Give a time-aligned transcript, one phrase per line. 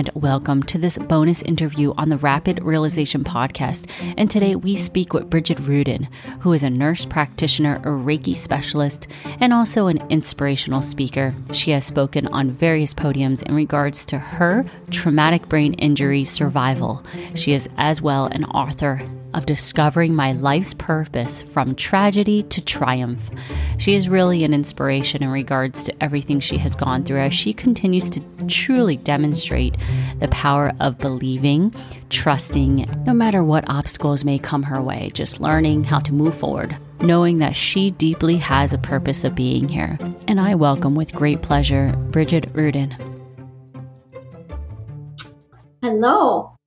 [0.00, 3.86] and welcome to this bonus interview on the Rapid Realization podcast.
[4.16, 6.08] And today we speak with Bridgid Ruden,
[6.40, 9.08] who is a nurse practitioner, a Reiki specialist,
[9.40, 11.34] and also an inspirational speaker.
[11.52, 17.04] She has spoken on various podiums in regards to her traumatic brain injury survival.
[17.34, 19.02] She is as well an author
[19.34, 23.30] of discovering my life's purpose from tragedy to triumph.
[23.78, 27.52] She is really an inspiration in regards to everything she has gone through as she
[27.52, 29.76] continues to truly demonstrate
[30.18, 31.74] the power of believing,
[32.08, 36.76] trusting, no matter what obstacles may come her way, just learning how to move forward.
[37.00, 39.98] Knowing that she deeply has a purpose of being here.
[40.28, 42.94] And I welcome with great pleasure Bridgid Ruden.
[45.82, 46.59] Hello.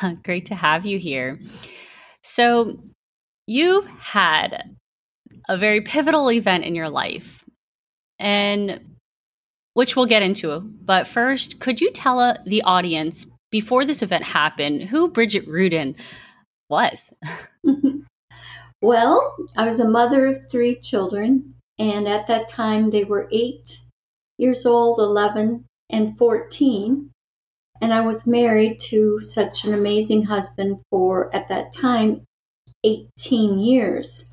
[0.24, 1.38] Great to have you here.
[2.22, 2.78] So,
[3.46, 4.76] you've had
[5.48, 7.44] a very pivotal event in your life,
[8.18, 8.96] and
[9.74, 10.60] which we'll get into.
[10.60, 15.94] But first, could you tell uh, the audience before this event happened who Bridgid Ruden
[16.68, 17.12] was?
[18.82, 23.78] well, I was a mother of three children, and at that time they were eight
[24.36, 27.10] years old, 11, and 14
[27.80, 32.26] and I was married to such an amazing husband for, at that time,
[32.84, 34.30] 18 years.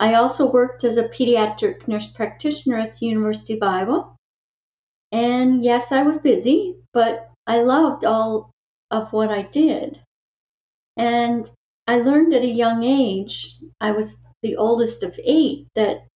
[0.00, 4.14] I also worked as a pediatric nurse practitioner at the University of Iowa.
[5.12, 8.50] And yes, I was busy, but I loved all
[8.90, 10.00] of what I did.
[10.96, 11.48] And
[11.86, 16.06] I learned at a young age, I was the oldest of eight, that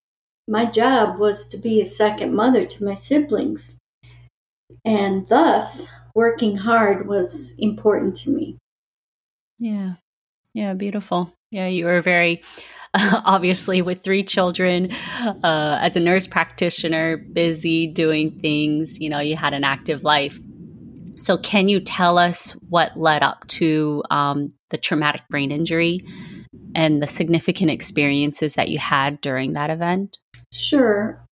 [0.47, 3.77] my job was to be a second mother to my siblings.
[4.83, 5.87] And thus,
[6.19, 8.57] working hard was important to me.
[9.57, 9.93] Yeah.
[10.53, 11.33] Yeah, beautiful.
[11.49, 12.43] Yeah, you were very
[12.93, 14.91] uh, obviously with three children
[15.43, 20.37] uh, as a nurse practitioner, busy doing things, you know, you had an active life.
[21.17, 26.01] So, can you tell us what led up to um, the traumatic brain injury
[26.75, 30.17] and the significant experiences that you had during that event?
[30.51, 31.25] Sure.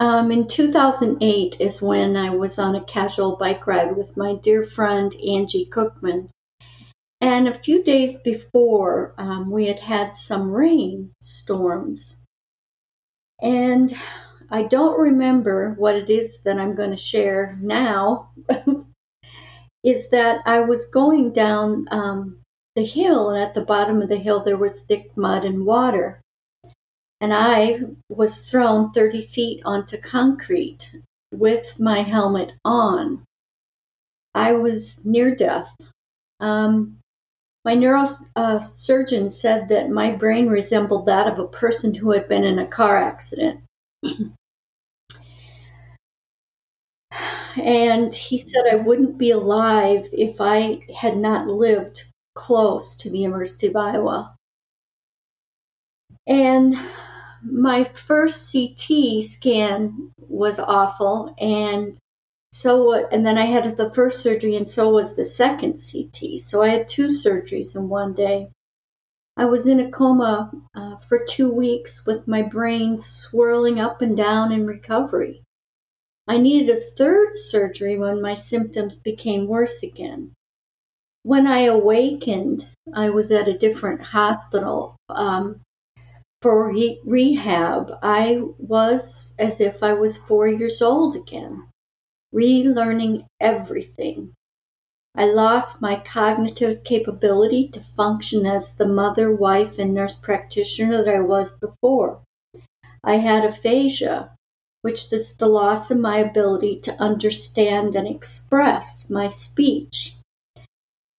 [0.00, 4.64] Um, in 2008 is when I was on a casual bike ride with my dear
[4.64, 6.28] friend Angie Cookman.
[7.20, 12.16] And a few days before, um, we had had some rain storms.
[13.42, 13.92] And
[14.50, 18.30] I don't remember what it is that I'm going to share now.
[19.84, 22.40] is that I was going down um,
[22.76, 26.20] the hill, and at the bottom of the hill there was thick mud and water
[27.20, 30.94] and I was thrown 30 feet onto concrete
[31.32, 33.24] with my helmet on.
[34.34, 35.74] I was near death.
[36.40, 36.98] Um,
[37.64, 42.44] my neurosurgeon uh, said that my brain resembled that of a person who had been
[42.44, 43.60] in a car accident.
[47.56, 52.04] and he said I wouldn't be alive if I had not lived
[52.34, 54.36] close to the University of Iowa.
[56.26, 56.76] And
[57.42, 61.98] my first CT scan was awful, and
[62.52, 66.40] so and then I had the first surgery, and so was the second CT.
[66.40, 68.50] So I had two surgeries in one day.
[69.36, 74.16] I was in a coma uh, for two weeks with my brain swirling up and
[74.16, 75.44] down in recovery.
[76.26, 80.34] I needed a third surgery when my symptoms became worse again.
[81.22, 84.96] When I awakened, I was at a different hospital.
[85.08, 85.60] Um,
[86.40, 91.68] for re- rehab, I was as if I was four years old again,
[92.32, 94.34] relearning everything.
[95.16, 101.14] I lost my cognitive capability to function as the mother, wife, and nurse practitioner that
[101.16, 102.20] I was before.
[103.02, 104.36] I had aphasia,
[104.82, 110.14] which is the loss of my ability to understand and express my speech.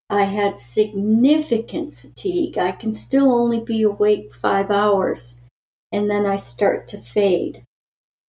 [0.10, 2.58] I had significant fatigue.
[2.58, 5.40] I can still only be awake five hours,
[5.92, 7.64] and then I start to fade.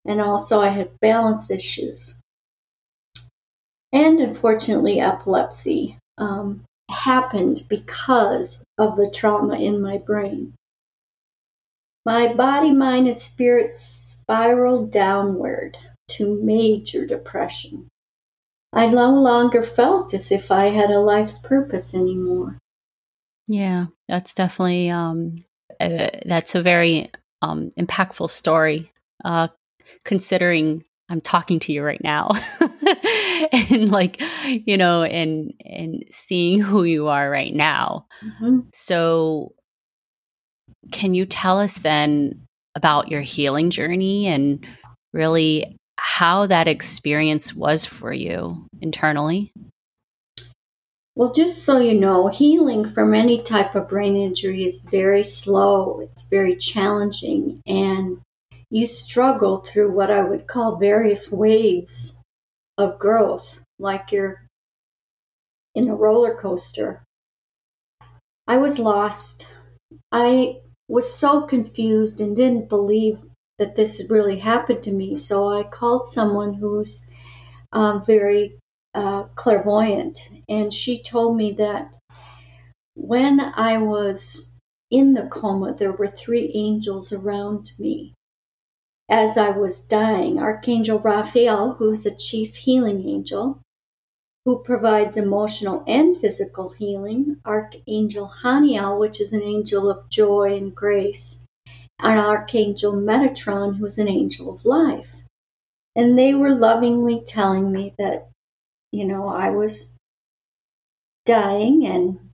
[0.05, 2.15] And also, I had balance issues.
[3.93, 10.55] And unfortunately, epilepsy um, happened because of the trauma in my brain.
[12.05, 15.77] My body, mind, and spirit spiraled downward
[16.09, 17.89] to major depression.
[18.73, 22.59] I no longer felt as if I had a life's purpose anymore.
[23.47, 25.45] Yeah, that's definitely um,
[25.81, 27.11] uh, that's a very
[27.43, 28.93] um, impactful story.
[29.25, 29.49] Uh,
[30.05, 32.31] considering I'm talking to you right now,
[33.53, 38.07] and like you know, and and seeing who you are right now.
[38.25, 38.61] Mm-hmm.
[38.73, 39.55] So,
[40.93, 42.47] can you tell us then
[42.77, 44.65] about your healing journey and
[45.13, 45.80] really
[46.21, 49.51] how that experience was for you internally?
[51.15, 56.01] Well, just so you know, healing from any type of brain injury is very slow,
[56.01, 58.21] it's very challenging, and
[58.69, 62.21] you struggle through what I would call various waves
[62.77, 64.43] of growth, like you're
[65.75, 67.03] in a roller coaster.
[68.47, 69.47] I was lost.
[70.13, 73.21] I was so confused and didn't believe
[73.61, 75.17] that this really happened to me.
[75.17, 77.07] So I called someone who's
[77.73, 78.59] um, very
[78.95, 80.19] uh, clairvoyant,
[80.49, 81.95] and she told me that
[82.95, 84.51] when I was
[84.91, 88.15] in the coma, there were three angels around me.
[89.11, 93.61] As I was dying, Archangel Raphael, who's a chief healing angel,
[94.47, 100.75] who provides emotional and physical healing, Archangel Haniel, which is an angel of joy and
[100.75, 101.40] grace,
[102.03, 105.11] and Archangel Metatron, who's an angel of life.
[105.97, 108.29] And they were lovingly telling me that,
[108.93, 109.97] you know, I was
[111.25, 112.31] dying and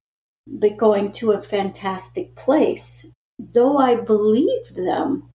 [0.47, 3.05] but going to a fantastic place.
[3.39, 5.31] Though I believed them,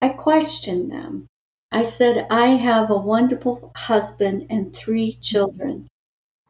[0.00, 1.26] I questioned them.
[1.70, 5.88] I said, I have a wonderful husband and three children,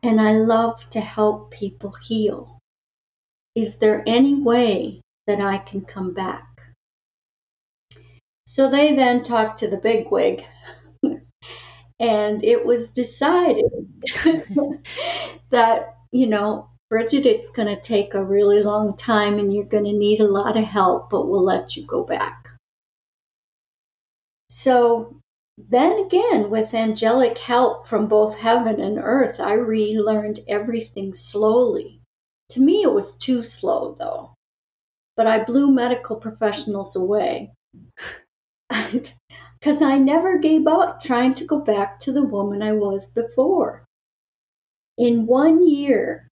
[0.02, 2.58] and I love to help people heal.
[3.54, 6.49] Is there any way that I can come back?
[8.52, 10.44] So they then talked to the bigwig,
[12.00, 13.70] and it was decided
[15.52, 19.84] that, you know, Bridgid, it's going to take a really long time and you're going
[19.84, 22.48] to need a lot of help, but we'll let you go back.
[24.48, 25.20] So
[25.56, 32.00] then again, with angelic help from both heaven and earth, I relearned everything slowly.
[32.48, 34.34] To me, it was too slow, though.
[35.16, 37.52] But I blew medical professionals away.
[38.70, 43.84] Because I never gave up trying to go back to the woman I was before.
[44.96, 46.28] In one year,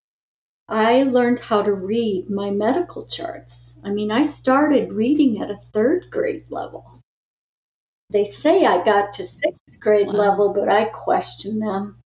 [0.69, 3.79] I learned how to read my medical charts.
[3.83, 7.01] I mean, I started reading at a third grade level.
[8.11, 10.13] They say I got to sixth grade wow.
[10.13, 12.01] level, but I question them.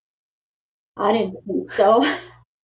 [0.97, 2.05] I didn't think so.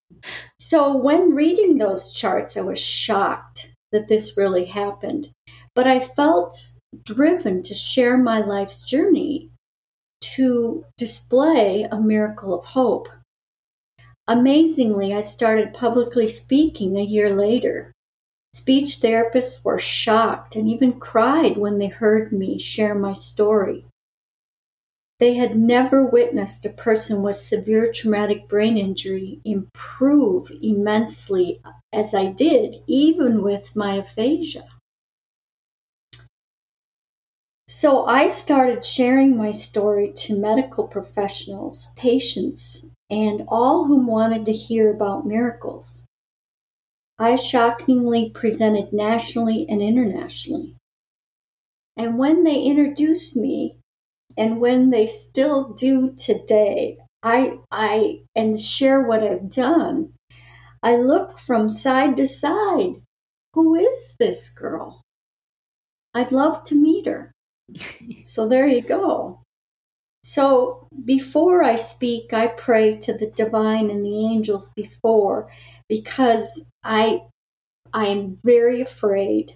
[0.59, 5.29] so when reading those charts, I was shocked that this really happened.
[5.75, 6.55] But I felt
[7.03, 9.49] driven to share my life's journey
[10.21, 13.07] to display a miracle of hope.
[14.27, 17.93] Amazingly, I started publicly speaking a year later.
[18.53, 23.85] Speech therapists were shocked and even cried when they heard me share my story.
[25.19, 31.61] They had never witnessed a person with severe traumatic brain injury improve immensely
[31.91, 34.67] as I did, even with my aphasia.
[37.71, 44.51] So I started sharing my story to medical professionals, patients, and all whom wanted to
[44.51, 46.03] hear about miracles.
[47.19, 50.77] I shockingly presented nationally and internationally.
[51.95, 53.77] And when they introduced me,
[54.35, 60.15] and when they still do today, I, I, and share what I've done,
[60.81, 62.95] I look from side to side.
[63.53, 65.03] Who is this girl?
[66.15, 67.31] I'd love to meet her.
[68.23, 69.41] So there you go.
[70.23, 75.51] So before I speak, I pray to the divine and the angels before
[75.87, 77.23] because I
[77.93, 79.55] I am very afraid.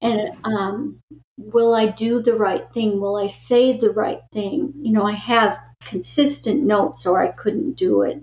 [0.00, 1.00] And um,
[1.36, 3.00] will I do the right thing?
[3.00, 4.74] Will I say the right thing?
[4.80, 8.22] You know, I have consistent notes or I couldn't do it.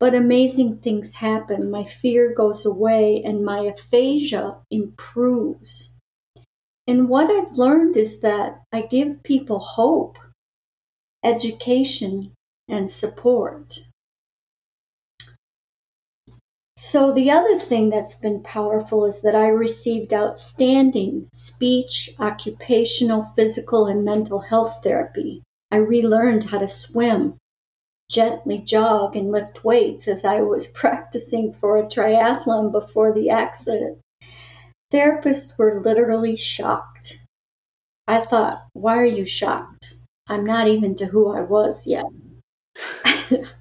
[0.00, 1.70] But amazing things happen.
[1.70, 5.99] My fear goes away and my aphasia improves.
[6.90, 10.18] And what I've learned is that I give people hope,
[11.22, 12.32] education,
[12.66, 13.78] and support.
[16.76, 23.86] So, the other thing that's been powerful is that I received outstanding speech, occupational, physical,
[23.86, 25.44] and mental health therapy.
[25.70, 27.38] I relearned how to swim,
[28.08, 34.00] gently jog, and lift weights as I was practicing for a triathlon before the accident.
[34.92, 37.18] Therapists were literally shocked.
[38.06, 39.94] I thought, why are you shocked?
[40.28, 42.04] I'm not even to who I was yet.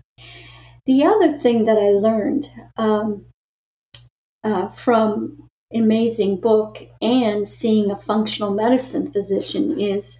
[0.89, 3.27] The other thing that I learned um,
[4.43, 10.17] uh, from amazing book and seeing a functional medicine physician is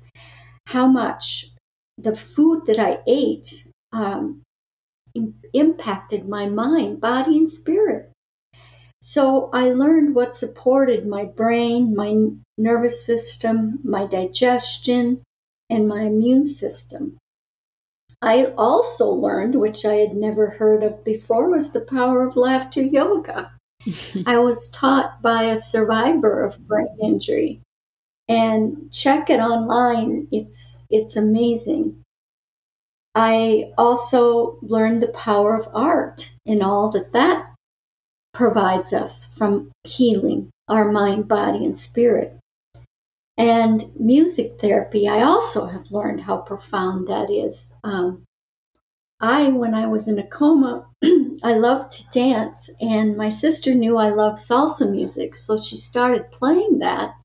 [0.66, 1.48] how much
[1.98, 4.44] the food that I ate um,
[5.54, 8.12] impacted my mind, body, and spirit.
[9.02, 12.16] So I learned what supported my brain, my
[12.58, 15.24] nervous system, my digestion,
[15.70, 17.18] and my immune system.
[18.22, 22.82] I also learned, which I had never heard of before, was the power of laughter
[22.82, 23.54] yoga.
[24.26, 27.62] I was taught by a survivor of brain injury.
[28.28, 30.28] And check it online.
[30.32, 32.04] It's it's amazing.
[33.16, 37.49] I also learned the power of art and all that that
[38.40, 42.40] provides us from healing our mind, body, and spirit.
[43.38, 47.70] And music therapy, I also have learned how profound that is.
[47.84, 48.24] Um,
[49.20, 50.86] I, when I was in a coma,
[51.44, 56.32] I loved to dance, and my sister knew I loved salsa music, so she started
[56.32, 57.16] playing that.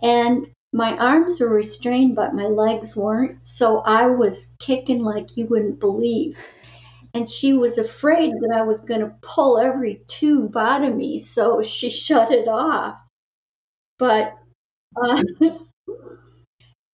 [0.00, 5.46] And my arms were restrained, but my legs weren't, so I was kicking like you
[5.46, 6.38] wouldn't believe.
[7.14, 11.18] And she was afraid that I was going to pull every tube out of me,
[11.18, 12.96] so she shut it off.
[13.98, 14.34] But
[14.96, 15.22] uh,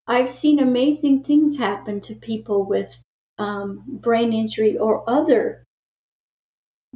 [0.06, 2.94] I've seen amazing things happen to people with
[3.38, 5.64] um, brain injury or other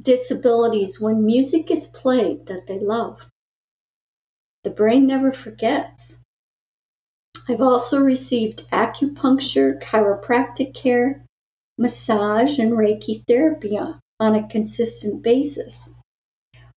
[0.00, 3.28] disabilities when music is played that they love.
[4.64, 6.22] The brain never forgets.
[7.48, 11.24] I've also received acupuncture, chiropractic care,
[11.78, 15.94] massage, and Reiki therapy on a consistent basis.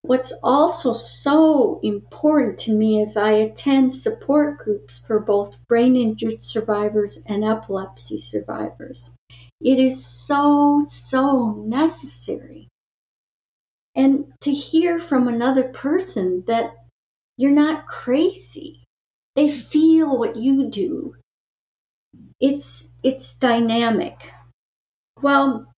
[0.03, 6.43] What's also so important to me is I attend support groups for both brain injured
[6.43, 9.11] survivors and epilepsy survivors.
[9.59, 12.67] It is so, so necessary.
[13.93, 16.73] And to hear from another person that
[17.37, 18.83] you're not crazy,
[19.35, 21.15] they feel what you do.
[22.39, 24.19] It's it's dynamic.
[25.21, 25.71] Well,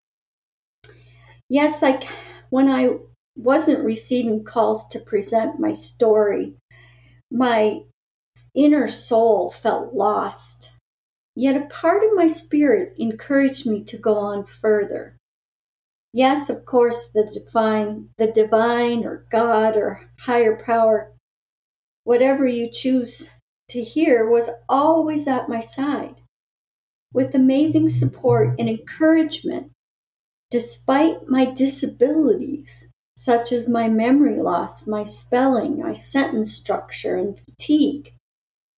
[1.48, 2.06] yes, I
[2.50, 2.98] when I
[3.36, 6.56] wasn't receiving calls to present my story,
[7.30, 7.82] my
[8.54, 10.70] inner soul felt lost
[11.36, 15.16] Yet a part of my spirit encouraged me to go on further.
[16.12, 21.12] Yes, of course, the divine, the divine or God or higher power,
[22.04, 23.28] whatever you choose
[23.70, 26.20] to hear, was always at my side
[27.14, 29.70] with amazing support and encouragement
[30.50, 38.12] despite my disabilities, such as my memory loss, my spelling, my sentence structure, and fatigue.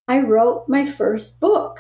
[0.06, 1.78] I wrote my first book,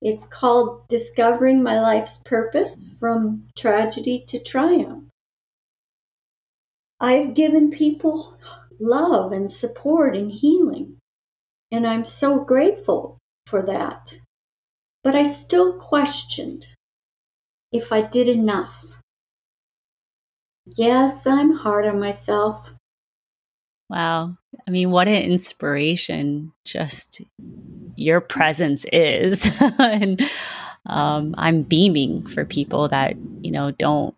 [0.00, 5.04] it's called Discovering My Life's Purpose From Tragedy to Triumph.
[7.00, 8.38] I've given people
[8.78, 10.98] love and support and healing,
[11.72, 14.18] and I'm so grateful for that.
[15.06, 16.66] But I still questioned
[17.70, 18.84] if I did enough.
[20.76, 22.72] Yes, I'm hard on myself.
[23.88, 24.36] Wow.
[24.66, 27.22] I mean, what an inspiration just
[27.94, 29.48] your presence is.
[29.78, 30.28] and
[30.86, 34.12] um, I'm beaming for people that, you know, don't,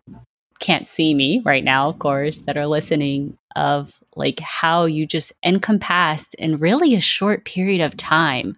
[0.59, 5.33] can't see me right now, of course, that are listening of like how you just
[5.45, 8.55] encompassed in really a short period of time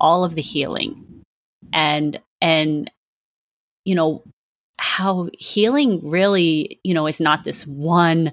[0.00, 1.04] all of the healing
[1.72, 2.90] and and
[3.84, 4.24] you know
[4.78, 8.32] how healing really, you know, is not this one,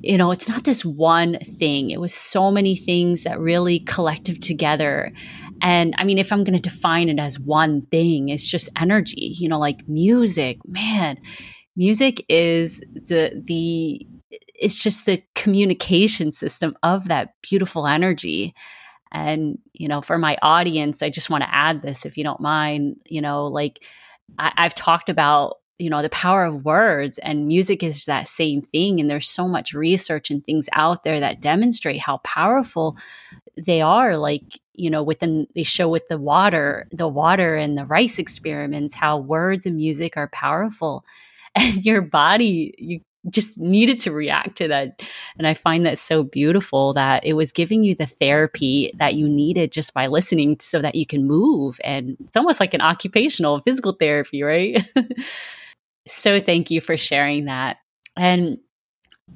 [0.00, 1.90] you know, it's not this one thing.
[1.90, 5.12] It was so many things that really collective together.
[5.60, 9.34] And I mean, if I'm going to define it as one thing, it's just energy,
[9.38, 11.18] you know, like music, man,
[11.76, 18.54] music is the, the, it's just the communication system of that beautiful energy.
[19.12, 22.40] And, you know, for my audience, I just want to add this, if you don't
[22.40, 23.84] mind, you know, like
[24.38, 28.60] I, I've talked about you know the power of words and music is that same
[28.60, 32.96] thing and there's so much research and things out there that demonstrate how powerful
[33.56, 37.86] they are like you know within they show with the water the water and the
[37.86, 41.04] rice experiments how words and music are powerful.
[41.54, 43.00] And your body you
[43.30, 45.00] just needed to react to that
[45.38, 49.28] and i find that so beautiful that it was giving you the therapy that you
[49.28, 53.60] needed just by listening so that you can move and it's almost like an occupational
[53.60, 54.84] physical therapy right
[56.06, 57.78] So thank you for sharing that.
[58.16, 58.58] And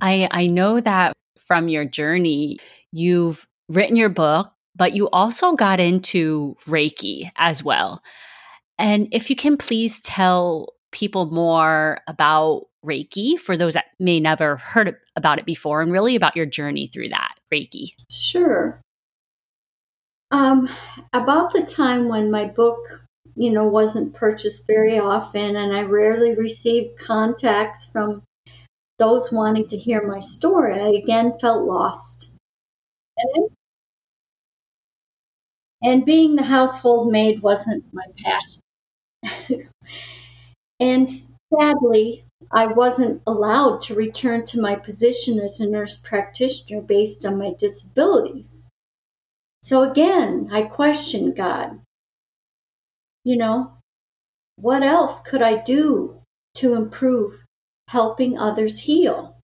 [0.00, 2.59] I I know that from your journey,
[2.93, 8.02] you've written your book, but you also got into Reiki as well.
[8.78, 14.57] And if you can please tell people more about Reiki for those that may never
[14.57, 17.90] heard about it before and really about your journey through that Reiki.
[18.11, 18.81] Sure.
[20.31, 20.69] Um,
[21.12, 22.81] about the time when my book
[23.37, 28.23] you know, wasn't purchased very often, and I rarely received contacts from
[28.99, 30.81] those wanting to hear my story.
[30.81, 32.33] I again felt lost.
[33.19, 33.50] And
[35.83, 38.62] And being the household maid wasn't my passion.
[40.81, 41.09] and
[41.52, 47.38] sadly, I wasn't allowed to return to my position as a nurse practitioner based on
[47.38, 48.67] my disabilities.
[49.62, 51.81] So again, I questioned God.
[53.25, 53.73] You know,
[54.57, 56.21] what else could I do
[56.55, 57.43] to improve
[57.88, 59.37] helping others heal?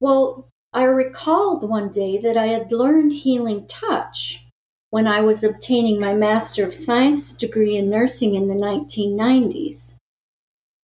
[0.00, 4.44] Well, I recalled one day that I had learned healing touch
[4.90, 9.91] when I was obtaining my Master of Science degree in nursing in the 1990s.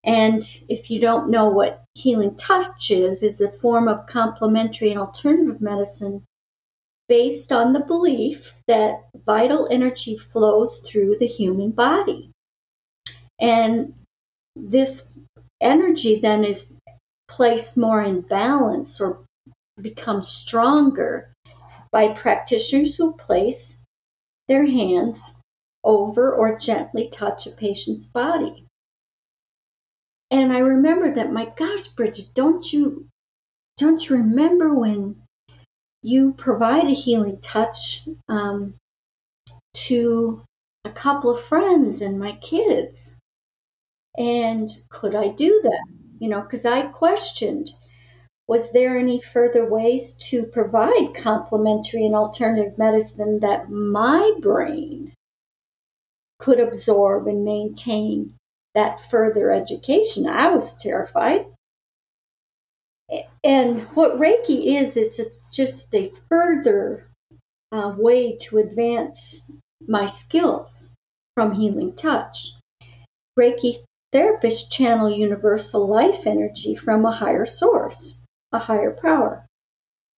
[0.09, 4.99] And if you don't know what healing touch is, is a form of complementary and
[4.99, 6.23] alternative medicine
[7.07, 12.31] based on the belief that vital energy flows through the human body.
[13.39, 13.93] And
[14.55, 15.07] this
[15.61, 16.73] energy then is
[17.27, 19.23] placed more in balance or
[19.79, 21.31] becomes stronger
[21.91, 23.85] by practitioners who place
[24.47, 25.35] their hands
[25.83, 28.65] over or gently touch a patient's body.
[30.31, 33.07] And I remember that, my gosh, Bridgid, don't you
[33.77, 35.21] don't you remember when
[36.01, 38.75] you provide a healing touch um,
[39.73, 40.41] to
[40.85, 43.15] a couple of friends and my kids?
[44.17, 45.87] And could I do that?
[46.19, 47.71] You know, because I questioned
[48.49, 55.13] was there any further ways to provide complementary and alternative medicine that my brain
[56.39, 58.33] could absorb and maintain
[58.75, 60.27] that further education?
[60.27, 61.45] I was terrified.
[63.43, 67.05] And what Reiki is, it's a, just a further
[67.71, 69.41] uh, way to advance
[69.87, 70.95] my skills
[71.35, 72.53] from healing touch.
[73.37, 73.83] Reiki
[74.13, 78.19] therapists channel universal life energy from a higher source
[78.51, 79.45] a higher power.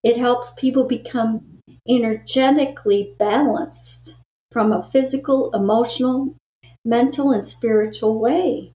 [0.02, 4.16] It helps people become energetically balanced
[4.52, 6.36] from a physical, emotional,
[6.84, 8.72] mental, and spiritual way.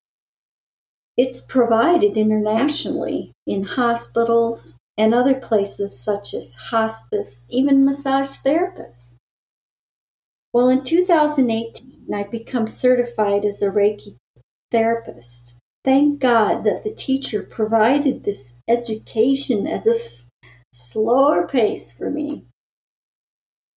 [1.18, 9.16] It's provided internationally in hospitals and other places such as hospice, even massage therapists.
[10.54, 14.18] Well, in 2018, I become certified as a Reiki
[14.72, 15.56] therapist.
[15.84, 20.26] Thank God that the teacher provided this education as a s-
[20.72, 22.46] slower pace for me.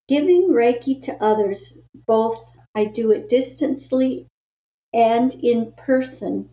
[0.09, 4.27] Giving Reiki to others, both I do it distantly
[4.93, 6.51] and in person,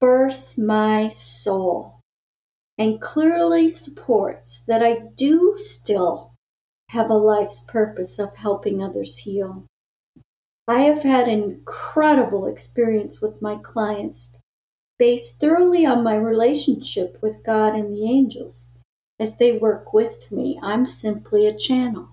[0.00, 2.00] bursts my soul
[2.78, 6.32] and clearly supports that I do still
[6.88, 9.66] have a life's purpose of helping others heal.
[10.66, 14.32] I have had an incredible experience with my clients
[14.98, 18.70] based thoroughly on my relationship with God and the angels.
[19.18, 22.08] As they work with me, I'm simply a channel.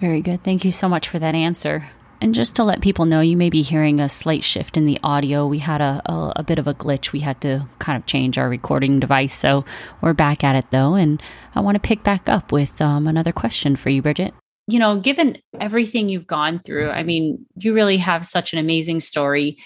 [0.00, 0.42] Very good.
[0.42, 1.90] Thank you so much for that answer.
[2.22, 4.98] And just to let people know, you may be hearing a slight shift in the
[5.02, 5.46] audio.
[5.46, 7.12] We had a, a, a, bit of a glitch.
[7.12, 9.34] We had to kind of change our recording device.
[9.34, 9.64] So
[10.02, 10.94] we're back at it though.
[10.94, 11.22] And
[11.54, 14.32] I want to pick back up with um, another question for you, Bridgid.
[14.66, 19.00] You know, given everything you've gone through, I mean, you really have such an amazing
[19.00, 19.58] story.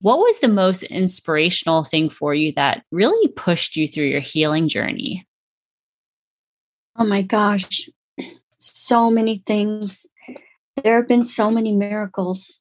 [0.00, 4.68] What was the most inspirational thing for you that really pushed you through your healing
[4.68, 5.26] journey?
[6.96, 7.88] Oh my gosh,
[8.58, 10.06] so many things.
[10.82, 12.60] There have been so many miracles.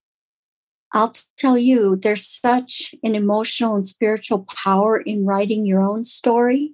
[0.94, 6.74] I'll tell you, there's such an emotional and spiritual power in writing your own story.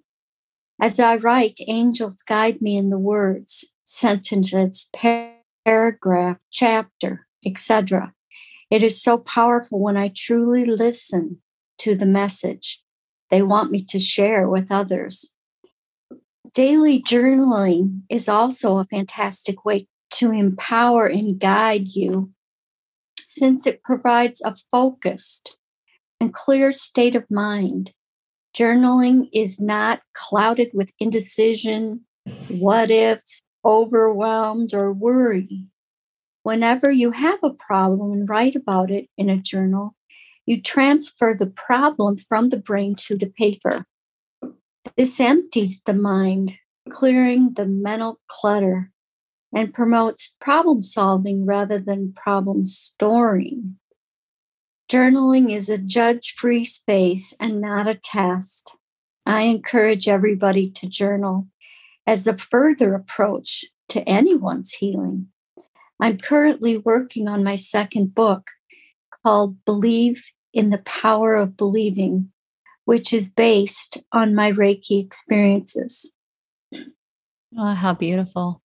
[0.82, 4.90] As I write, angels guide me in the words, sentences,
[5.66, 8.14] paragraph, chapter, etc.
[8.70, 11.42] It is so powerful when I truly listen
[11.80, 12.82] to the message
[13.30, 15.34] they want me to share with others.
[16.54, 22.32] Daily journaling is also a fantastic way to empower and guide you
[23.28, 25.58] since it provides a focused
[26.20, 27.92] and clear state of mind.
[28.56, 32.02] Journaling is not clouded with indecision,
[32.48, 35.66] what ifs, overwhelmed, or worry.
[36.44, 39.96] Whenever you have a problem and write about it in a journal,
[40.46, 43.88] you transfer the problem from the brain to the paper.
[44.98, 46.58] This empties the mind,
[46.90, 48.92] clearing the mental clutter,
[49.56, 53.78] and promotes problem solving rather than problem storing.
[54.92, 58.76] Journaling is a judge free space and not a test.
[59.26, 61.48] I encourage everybody to journal
[62.06, 65.28] as a further approach to anyone's healing.
[66.00, 68.52] I'm currently working on my second book
[69.24, 72.33] called Believe in the Power of Believing,
[72.86, 76.14] which is based on my Reiki experiences.
[77.58, 78.62] Oh, how beautiful.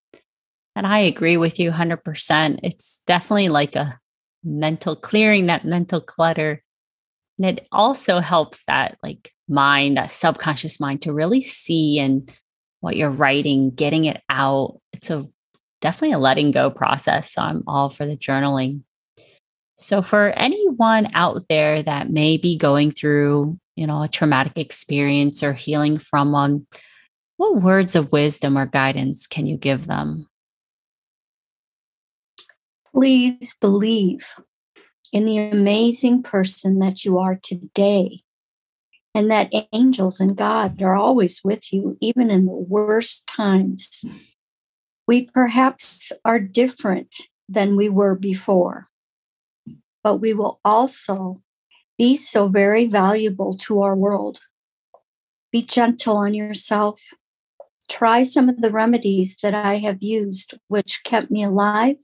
[0.75, 2.59] And I agree with you 100%.
[2.63, 3.99] It's definitely like a
[4.43, 6.63] mental clearing that mental clutter.
[7.37, 12.31] And it also helps that like mind, that subconscious mind to really see and
[12.79, 14.79] what you're writing, getting it out.
[14.93, 15.27] It's a
[15.81, 17.33] definitely a letting go process.
[17.33, 18.83] So I'm all for the journaling.
[19.75, 25.43] So for anyone out there that may be going through, you know, a traumatic experience
[25.43, 26.65] or healing from one,
[27.37, 30.27] what words of wisdom or guidance can you give them?
[32.91, 34.33] Please believe
[35.13, 38.21] in the amazing person that you are today
[39.13, 44.03] and that angels and God are always with you, even in the worst times.
[45.07, 47.15] We perhaps are different
[47.47, 48.87] than we were before,
[50.03, 51.41] but we will also
[51.97, 54.39] be so very valuable to our world.
[55.51, 57.01] Be gentle on yourself.
[57.89, 61.97] Try some of the remedies that I have used, which kept me alive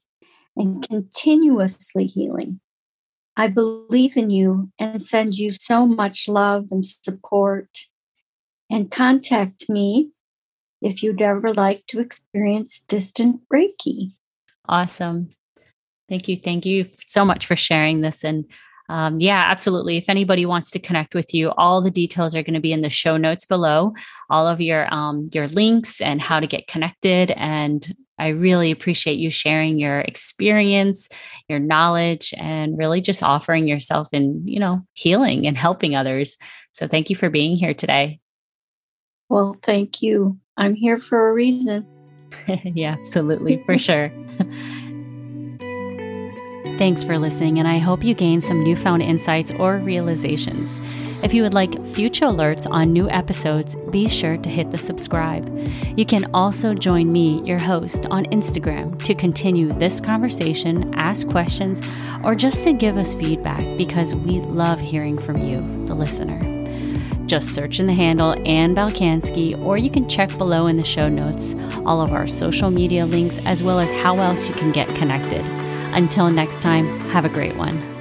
[0.55, 2.59] and continuously healing.
[3.35, 7.69] I believe in you and send you so much love and support.
[8.69, 10.11] And contact me
[10.81, 14.13] if you'd ever like to experience distant Reiki.
[14.67, 15.29] Awesome.
[16.09, 16.37] Thank you.
[16.37, 18.23] Thank you so much for sharing this.
[18.23, 18.45] And
[18.89, 19.97] um, yeah, absolutely.
[19.97, 22.81] If anybody wants to connect with you, all the details are going to be in
[22.81, 23.93] the show notes below.
[24.29, 27.31] All of your um, your links and how to get connected.
[27.31, 31.09] And I really appreciate you sharing your experience,
[31.47, 36.37] your knowledge, and really just offering yourself and you know healing and helping others.
[36.73, 38.19] So thank you for being here today.
[39.29, 40.39] Well, thank you.
[40.57, 41.87] I'm here for a reason.
[42.63, 44.11] yeah, absolutely, for sure.
[46.83, 50.81] Thanks for listening, and I hope you gain some newfound insights or realizations.
[51.23, 55.47] If you would like future alerts on new episodes, be sure to hit the subscribe.
[55.97, 61.81] You can also join me, your host, on Instagram to continue this conversation, ask questions,
[62.21, 66.41] or just to give us feedback because we love hearing from you, the listener.
[67.27, 71.07] Just search in the handle Ann Balkanski, or you can check below in the show
[71.07, 74.89] notes all of our social media links as well as how else you can get
[74.95, 75.62] connected.
[75.93, 77.92] Until next time, have a great one.